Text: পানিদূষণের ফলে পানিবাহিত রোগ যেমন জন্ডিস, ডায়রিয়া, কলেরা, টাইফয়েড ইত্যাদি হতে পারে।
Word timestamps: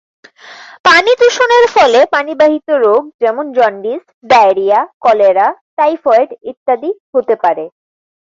পানিদূষণের 0.85 1.65
ফলে 1.75 1.99
পানিবাহিত 2.11 2.67
রোগ 2.85 3.01
যেমন 3.21 3.45
জন্ডিস, 3.53 4.01
ডায়রিয়া, 4.25 4.79
কলেরা, 4.99 5.47
টাইফয়েড 5.77 6.29
ইত্যাদি 6.51 6.91
হতে 7.13 7.35
পারে। 7.43 7.65